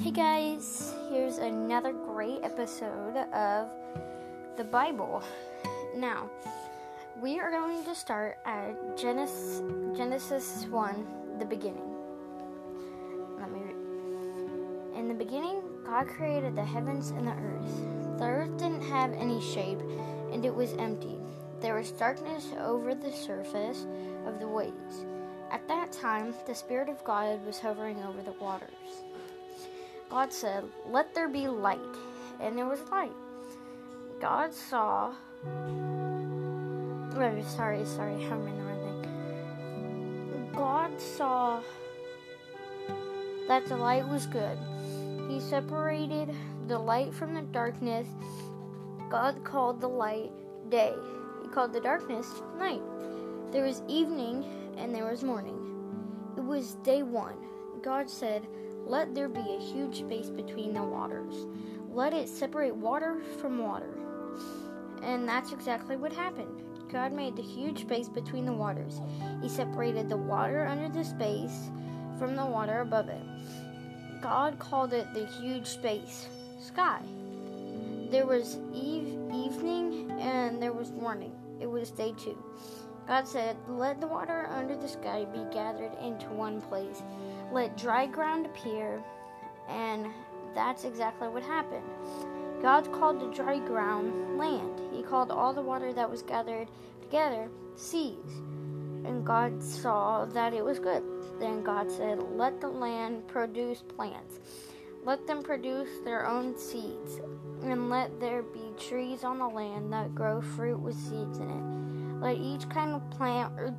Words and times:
Hey 0.00 0.12
guys, 0.12 0.94
here's 1.10 1.36
another 1.36 1.92
great 1.92 2.42
episode 2.42 3.18
of 3.34 3.68
the 4.56 4.64
Bible. 4.64 5.22
Now, 5.94 6.30
we 7.20 7.38
are 7.38 7.50
going 7.50 7.84
to 7.84 7.94
start 7.94 8.38
at 8.46 8.96
Genesis, 8.96 9.60
Genesis 9.94 10.64
1, 10.70 11.38
the 11.38 11.44
beginning. 11.44 11.94
Let 13.38 13.52
me 13.52 13.60
read. 13.60 14.96
In 14.98 15.08
the 15.08 15.14
beginning, 15.14 15.60
God 15.84 16.08
created 16.08 16.56
the 16.56 16.64
heavens 16.64 17.10
and 17.10 17.26
the 17.26 17.32
earth. 17.32 18.18
The 18.18 18.24
earth 18.24 18.56
didn't 18.56 18.84
have 18.84 19.12
any 19.12 19.38
shape, 19.52 19.80
and 20.32 20.46
it 20.46 20.54
was 20.54 20.72
empty. 20.78 21.18
There 21.60 21.74
was 21.74 21.90
darkness 21.90 22.46
over 22.58 22.94
the 22.94 23.12
surface 23.12 23.84
of 24.24 24.40
the 24.40 24.48
waves. 24.48 25.04
At 25.50 25.68
that 25.68 25.92
time, 25.92 26.32
the 26.46 26.54
Spirit 26.54 26.88
of 26.88 27.04
God 27.04 27.44
was 27.44 27.58
hovering 27.58 28.02
over 28.02 28.22
the 28.22 28.32
waters. 28.40 29.04
God 30.10 30.32
said, 30.32 30.64
Let 30.86 31.14
there 31.14 31.28
be 31.28 31.46
light. 31.46 31.78
And 32.40 32.58
there 32.58 32.66
was 32.66 32.80
light. 32.90 33.12
God 34.20 34.52
saw. 34.52 35.14
Oh, 35.46 37.42
sorry, 37.56 37.84
sorry, 37.84 38.14
I'm 38.26 38.46
in 38.46 38.56
the 38.56 38.62
wrong 38.62 39.02
thing. 39.02 40.50
God 40.52 41.00
saw 41.00 41.62
that 43.46 43.66
the 43.66 43.76
light 43.76 44.06
was 44.08 44.26
good. 44.26 44.58
He 45.28 45.40
separated 45.40 46.34
the 46.66 46.78
light 46.78 47.14
from 47.14 47.34
the 47.34 47.42
darkness. 47.42 48.06
God 49.08 49.42
called 49.44 49.80
the 49.80 49.88
light 49.88 50.30
day. 50.70 50.94
He 51.42 51.48
called 51.48 51.72
the 51.72 51.80
darkness 51.80 52.26
night. 52.58 52.82
There 53.52 53.64
was 53.64 53.82
evening 53.88 54.44
and 54.76 54.94
there 54.94 55.10
was 55.10 55.22
morning. 55.22 55.56
It 56.36 56.44
was 56.44 56.74
day 56.84 57.02
one. 57.02 57.36
God 57.82 58.08
said, 58.08 58.46
Let 58.90 59.14
there 59.14 59.28
be 59.28 59.38
a 59.38 59.60
huge 59.60 60.00
space 60.00 60.30
between 60.30 60.74
the 60.74 60.82
waters. 60.82 61.46
Let 61.92 62.12
it 62.12 62.28
separate 62.28 62.74
water 62.74 63.22
from 63.40 63.58
water. 63.58 63.94
And 65.04 65.28
that's 65.28 65.52
exactly 65.52 65.94
what 65.96 66.12
happened. 66.12 66.64
God 66.90 67.12
made 67.12 67.36
the 67.36 67.42
huge 67.42 67.82
space 67.82 68.08
between 68.08 68.46
the 68.46 68.52
waters. 68.52 69.00
He 69.42 69.48
separated 69.48 70.08
the 70.08 70.16
water 70.16 70.66
under 70.66 70.88
the 70.88 71.04
space 71.04 71.70
from 72.18 72.34
the 72.34 72.44
water 72.44 72.80
above 72.80 73.08
it. 73.08 73.22
God 74.20 74.58
called 74.58 74.92
it 74.92 75.06
the 75.14 75.24
huge 75.24 75.68
space, 75.68 76.26
sky. 76.60 77.00
There 78.10 78.26
was 78.26 78.58
eve, 78.74 79.16
evening 79.32 80.10
and 80.18 80.60
there 80.60 80.72
was 80.72 80.90
morning. 80.90 81.30
It 81.60 81.70
was 81.70 81.92
day 81.92 82.12
two. 82.18 82.36
God 83.06 83.26
said, 83.26 83.56
Let 83.68 84.00
the 84.00 84.06
water 84.06 84.48
under 84.50 84.76
the 84.76 84.88
sky 84.88 85.26
be 85.32 85.44
gathered 85.52 85.92
into 86.02 86.26
one 86.30 86.60
place. 86.60 87.02
Let 87.52 87.76
dry 87.76 88.06
ground 88.06 88.46
appear. 88.46 89.02
And 89.68 90.06
that's 90.54 90.84
exactly 90.84 91.28
what 91.28 91.42
happened. 91.42 91.84
God 92.62 92.92
called 92.92 93.20
the 93.20 93.34
dry 93.34 93.58
ground 93.58 94.38
land. 94.38 94.80
He 94.92 95.02
called 95.02 95.30
all 95.30 95.52
the 95.52 95.62
water 95.62 95.92
that 95.92 96.10
was 96.10 96.22
gathered 96.22 96.68
together 97.00 97.48
seas. 97.76 98.42
And 99.04 99.24
God 99.24 99.62
saw 99.62 100.26
that 100.26 100.52
it 100.52 100.64
was 100.64 100.78
good. 100.78 101.02
Then 101.38 101.62
God 101.62 101.90
said, 101.90 102.22
Let 102.22 102.60
the 102.60 102.68
land 102.68 103.26
produce 103.28 103.82
plants. 103.82 104.38
Let 105.04 105.26
them 105.26 105.42
produce 105.42 105.88
their 106.04 106.26
own 106.26 106.56
seeds. 106.58 107.20
And 107.62 107.88
let 107.88 108.20
there 108.20 108.42
be 108.42 108.72
trees 108.78 109.24
on 109.24 109.38
the 109.38 109.48
land 109.48 109.92
that 109.92 110.14
grow 110.14 110.42
fruit 110.42 110.78
with 110.78 110.96
seeds 110.96 111.38
in 111.38 111.50
it. 111.50 112.22
Let 112.22 112.36
each 112.36 112.68
kind 112.68 112.92
of 112.92 113.10
plant 113.10 113.54
or 113.58 113.74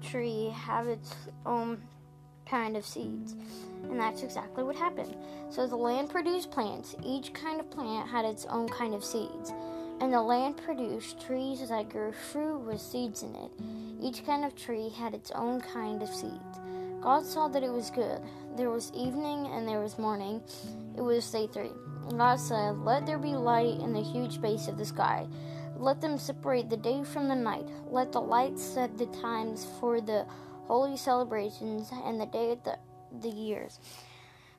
tree 0.00 0.54
have 0.54 0.86
its 0.86 1.14
own 1.44 1.82
kind 2.50 2.76
of 2.76 2.84
seeds. 2.84 3.36
And 3.84 3.98
that's 3.98 4.22
exactly 4.22 4.64
what 4.64 4.76
happened. 4.76 5.14
So 5.50 5.66
the 5.66 5.76
land 5.76 6.10
produced 6.10 6.50
plants. 6.50 6.96
Each 7.04 7.32
kind 7.32 7.60
of 7.60 7.70
plant 7.70 8.08
had 8.08 8.24
its 8.24 8.44
own 8.46 8.68
kind 8.68 8.94
of 8.94 9.04
seeds. 9.04 9.52
And 10.00 10.12
the 10.12 10.22
land 10.22 10.56
produced 10.56 11.20
trees 11.20 11.68
that 11.68 11.90
grew 11.90 12.12
fruit 12.12 12.58
with 12.58 12.80
seeds 12.80 13.22
in 13.22 13.34
it. 13.34 13.50
Each 14.02 14.24
kind 14.24 14.44
of 14.44 14.56
tree 14.56 14.88
had 14.88 15.14
its 15.14 15.30
own 15.32 15.60
kind 15.60 16.02
of 16.02 16.08
seeds. 16.08 16.58
God 17.00 17.24
saw 17.24 17.48
that 17.48 17.62
it 17.62 17.72
was 17.72 17.90
good. 17.90 18.20
There 18.56 18.70
was 18.70 18.92
evening 18.94 19.46
and 19.52 19.66
there 19.66 19.80
was 19.80 19.98
morning. 19.98 20.42
It 20.96 21.02
was 21.02 21.30
day 21.30 21.46
three. 21.46 21.72
God 22.16 22.40
said, 22.40 22.78
Let 22.78 23.06
there 23.06 23.18
be 23.18 23.34
light 23.34 23.78
in 23.80 23.92
the 23.92 24.02
huge 24.02 24.40
base 24.40 24.68
of 24.68 24.76
the 24.76 24.84
sky. 24.84 25.26
Let 25.76 26.00
them 26.00 26.18
separate 26.18 26.68
the 26.68 26.76
day 26.76 27.04
from 27.04 27.28
the 27.28 27.34
night. 27.34 27.68
Let 27.86 28.12
the 28.12 28.20
light 28.20 28.58
set 28.58 28.98
the 28.98 29.06
times 29.06 29.66
for 29.78 30.00
the 30.00 30.26
holy 30.70 30.96
celebrations 30.96 31.90
and 32.04 32.20
the 32.20 32.26
day 32.26 32.52
of 32.52 32.62
the, 32.62 32.78
the 33.22 33.28
years. 33.28 33.80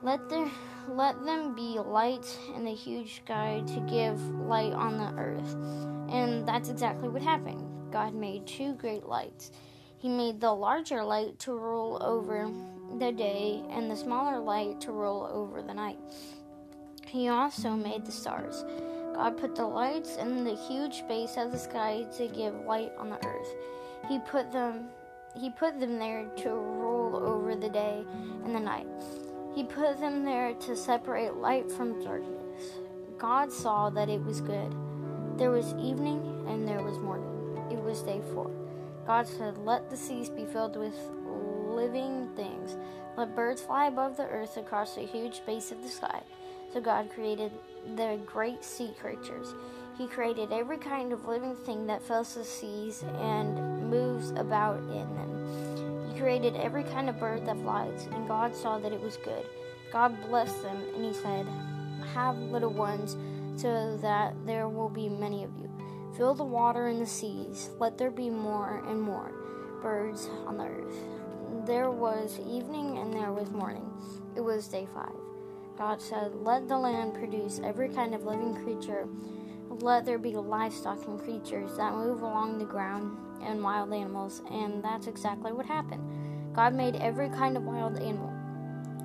Let 0.00 0.30
there 0.30 0.50
let 0.88 1.22
them 1.22 1.54
be 1.54 1.78
lights 1.78 2.38
in 2.56 2.64
the 2.64 2.72
huge 2.72 3.16
sky 3.16 3.62
to 3.66 3.80
give 3.80 4.18
light 4.30 4.72
on 4.72 4.96
the 4.96 5.12
earth. 5.20 5.52
And 6.08 6.48
that's 6.48 6.70
exactly 6.70 7.10
what 7.10 7.20
happened. 7.20 7.92
God 7.92 8.14
made 8.14 8.46
two 8.46 8.72
great 8.76 9.04
lights. 9.04 9.50
He 9.98 10.08
made 10.08 10.40
the 10.40 10.50
larger 10.50 11.04
light 11.04 11.38
to 11.40 11.52
rule 11.52 11.98
over 12.00 12.50
the 12.98 13.12
day 13.12 13.62
and 13.68 13.90
the 13.90 13.96
smaller 13.96 14.38
light 14.38 14.80
to 14.82 14.92
rule 14.92 15.28
over 15.30 15.60
the 15.60 15.74
night. 15.74 15.98
He 17.06 17.28
also 17.28 17.72
made 17.72 18.06
the 18.06 18.12
stars. 18.12 18.64
God 19.14 19.36
put 19.36 19.54
the 19.54 19.66
lights 19.66 20.16
in 20.16 20.42
the 20.44 20.56
huge 20.56 21.00
space 21.00 21.36
of 21.36 21.52
the 21.52 21.58
sky 21.58 22.06
to 22.16 22.28
give 22.28 22.54
light 22.64 22.92
on 22.96 23.10
the 23.10 23.26
earth. 23.26 23.54
He 24.08 24.18
put 24.20 24.50
them 24.52 24.88
he 25.38 25.50
put 25.50 25.78
them 25.78 25.98
there 25.98 26.26
to 26.38 26.50
rule 26.50 27.16
over 27.16 27.54
the 27.54 27.68
day 27.68 28.04
and 28.44 28.54
the 28.54 28.60
night. 28.60 28.86
He 29.54 29.64
put 29.64 29.98
them 30.00 30.24
there 30.24 30.54
to 30.54 30.76
separate 30.76 31.34
light 31.36 31.70
from 31.70 32.02
darkness. 32.02 32.78
God 33.18 33.52
saw 33.52 33.90
that 33.90 34.08
it 34.08 34.24
was 34.24 34.40
good. 34.40 34.74
There 35.36 35.50
was 35.50 35.74
evening 35.74 36.44
and 36.48 36.66
there 36.66 36.82
was 36.82 36.98
morning. 36.98 37.60
It 37.70 37.78
was 37.78 38.02
day 38.02 38.20
4. 38.32 38.50
God 39.06 39.26
said, 39.26 39.58
Let 39.58 39.90
the 39.90 39.96
seas 39.96 40.28
be 40.28 40.44
filled 40.44 40.76
with 40.76 40.94
living 41.68 42.28
things. 42.36 42.76
Let 43.16 43.34
birds 43.34 43.62
fly 43.62 43.86
above 43.86 44.16
the 44.16 44.26
earth 44.26 44.56
across 44.56 44.94
the 44.94 45.02
huge 45.02 45.36
space 45.36 45.72
of 45.72 45.82
the 45.82 45.88
sky. 45.88 46.22
So 46.72 46.80
God 46.80 47.10
created 47.10 47.52
the 47.96 48.18
great 48.26 48.64
sea 48.64 48.92
creatures. 49.00 49.54
He 49.96 50.06
created 50.06 50.52
every 50.52 50.78
kind 50.78 51.12
of 51.12 51.26
living 51.26 51.56
thing 51.56 51.86
that 51.86 52.02
fills 52.02 52.34
the 52.34 52.44
seas 52.44 53.02
and 53.20 53.77
moves 53.88 54.30
about 54.30 54.78
in 54.78 55.14
them. 55.14 56.08
He 56.12 56.18
created 56.20 56.56
every 56.56 56.84
kind 56.84 57.08
of 57.08 57.18
bird 57.18 57.46
that 57.46 57.60
flies, 57.60 58.08
and 58.12 58.28
God 58.28 58.54
saw 58.54 58.78
that 58.78 58.92
it 58.92 59.00
was 59.00 59.16
good. 59.18 59.44
God 59.92 60.16
blessed 60.28 60.62
them, 60.62 60.82
and 60.94 61.04
He 61.04 61.12
said, 61.12 61.46
Have 62.14 62.36
little 62.38 62.72
ones, 62.72 63.16
so 63.60 63.96
that 63.98 64.34
there 64.46 64.68
will 64.68 64.88
be 64.88 65.08
many 65.08 65.44
of 65.44 65.50
you. 65.58 65.70
Fill 66.16 66.34
the 66.34 66.44
water 66.44 66.88
in 66.88 66.98
the 66.98 67.06
seas. 67.06 67.70
Let 67.78 67.98
there 67.98 68.10
be 68.10 68.30
more 68.30 68.84
and 68.88 69.00
more 69.00 69.32
birds 69.82 70.28
on 70.46 70.58
the 70.58 70.64
earth. 70.64 70.96
There 71.66 71.90
was 71.90 72.38
evening 72.40 72.98
and 72.98 73.12
there 73.12 73.32
was 73.32 73.50
morning. 73.50 73.90
It 74.36 74.40
was 74.40 74.68
day 74.68 74.86
five. 74.94 75.14
God 75.76 76.00
said, 76.00 76.34
Let 76.34 76.68
the 76.68 76.76
land 76.76 77.14
produce 77.14 77.60
every 77.62 77.88
kind 77.88 78.14
of 78.14 78.24
living 78.24 78.54
creature. 78.64 79.06
Let 79.70 80.04
there 80.04 80.18
be 80.18 80.34
livestock 80.34 81.06
and 81.06 81.20
creatures 81.20 81.76
that 81.76 81.94
move 81.94 82.22
along 82.22 82.58
the 82.58 82.64
ground 82.64 83.16
and 83.42 83.62
wild 83.62 83.92
animals. 83.92 84.42
And 84.50 84.82
that's 84.82 85.06
exactly 85.06 85.52
what 85.52 85.66
happened. 85.66 86.54
God 86.54 86.74
made 86.74 86.96
every 86.96 87.28
kind 87.28 87.56
of 87.56 87.64
wild 87.64 87.96
animal. 87.98 88.32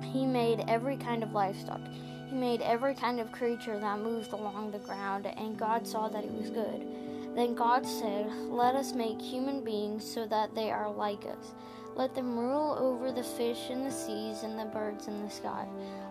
He 0.02 0.26
made 0.26 0.64
every 0.68 0.96
kind 0.96 1.22
of 1.22 1.32
livestock. 1.32 1.80
He 2.28 2.34
made 2.34 2.60
every 2.62 2.94
kind 2.94 3.20
of 3.20 3.30
creature 3.32 3.78
that 3.78 4.00
moves 4.00 4.32
along 4.32 4.70
the 4.70 4.78
ground, 4.78 5.26
and 5.26 5.58
God 5.58 5.86
saw 5.86 6.08
that 6.08 6.24
it 6.24 6.32
was 6.32 6.50
good. 6.50 6.86
Then 7.34 7.54
God 7.54 7.86
said, 7.86 8.30
Let 8.48 8.74
us 8.74 8.92
make 8.92 9.20
human 9.20 9.62
beings 9.64 10.04
so 10.04 10.26
that 10.26 10.54
they 10.54 10.70
are 10.70 10.90
like 10.90 11.24
us. 11.26 11.52
Let 11.96 12.12
them 12.12 12.36
rule 12.36 12.76
over 12.80 13.12
the 13.12 13.22
fish 13.22 13.70
in 13.70 13.84
the 13.84 13.90
seas 13.90 14.42
and 14.42 14.58
the 14.58 14.64
birds 14.64 15.06
in 15.06 15.22
the 15.22 15.30
sky. 15.30 15.66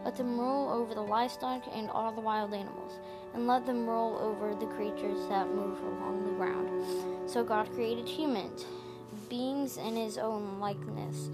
Let 0.05 0.15
them 0.15 0.39
rule 0.39 0.69
over 0.69 0.93
the 0.93 1.01
livestock 1.01 1.63
and 1.73 1.89
all 1.89 2.13
the 2.13 2.21
wild 2.21 2.53
animals. 2.53 2.99
And 3.33 3.47
let 3.47 3.65
them 3.65 3.85
rule 3.85 4.17
over 4.21 4.55
the 4.55 4.71
creatures 4.73 5.27
that 5.27 5.49
move 5.49 5.77
along 5.81 6.23
the 6.23 6.31
ground. 6.31 7.29
So 7.29 7.43
God 7.43 7.69
created 7.73 8.07
humans, 8.07 8.65
beings 9.27 9.77
in 9.77 9.97
his 9.97 10.17
own 10.17 10.59
likeness. 10.61 11.29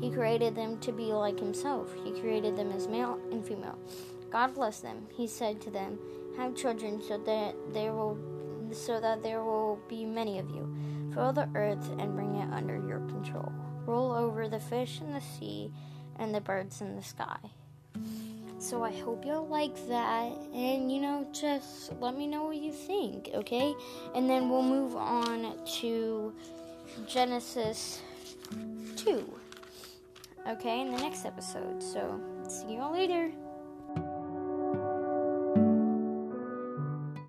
He 0.00 0.10
created 0.10 0.56
them 0.56 0.80
to 0.80 0.90
be 0.90 1.12
like 1.12 1.38
himself. 1.38 1.94
He 2.02 2.10
created 2.20 2.56
them 2.56 2.72
as 2.72 2.88
male 2.88 3.20
and 3.30 3.46
female. 3.46 3.78
God 4.30 4.54
blessed 4.54 4.82
them. 4.82 5.06
He 5.14 5.28
said 5.28 5.60
to 5.60 5.70
them, 5.70 5.98
Have 6.36 6.56
children 6.56 7.00
so 7.00 7.18
that 7.18 7.54
there 7.72 7.92
will 7.92 8.18
so 8.72 8.98
that 9.00 9.22
there 9.22 9.44
will 9.44 9.78
be 9.88 10.04
many 10.04 10.38
of 10.38 10.50
you. 10.50 10.74
Fill 11.14 11.32
the 11.32 11.48
earth 11.54 11.90
and 11.98 12.14
bring 12.14 12.34
it 12.36 12.50
under 12.52 12.76
your 12.88 13.00
control. 13.00 13.52
Rule 13.86 14.12
over 14.12 14.48
the 14.48 14.60
fish 14.60 15.00
in 15.00 15.12
the 15.12 15.20
sea 15.20 15.72
and 16.18 16.34
the 16.34 16.40
birds 16.40 16.80
in 16.80 16.96
the 16.96 17.02
sky. 17.02 17.38
So 18.58 18.84
I 18.84 18.92
hope 18.92 19.24
you'll 19.24 19.48
like 19.48 19.74
that 19.88 20.32
and 20.54 20.92
you 20.92 21.00
know 21.00 21.26
just 21.32 21.92
let 22.00 22.16
me 22.16 22.28
know 22.28 22.44
what 22.44 22.56
you 22.56 22.72
think, 22.72 23.30
okay? 23.34 23.74
And 24.14 24.30
then 24.30 24.48
we'll 24.48 24.62
move 24.62 24.94
on 24.94 25.56
to 25.80 26.32
Genesis 27.08 28.00
2. 28.96 29.38
Okay, 30.48 30.80
in 30.80 30.92
the 30.92 30.98
next 30.98 31.24
episode. 31.24 31.82
So, 31.82 32.20
see 32.48 32.74
you 32.74 32.80
all 32.80 32.92
later. 32.92 33.30